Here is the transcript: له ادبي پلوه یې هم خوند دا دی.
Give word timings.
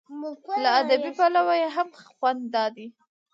له 0.63 0.69
ادبي 0.81 1.11
پلوه 1.17 1.53
یې 1.61 1.67
هم 1.75 1.89
خوند 2.17 2.43
دا 2.55 2.65
دی. 2.75 2.87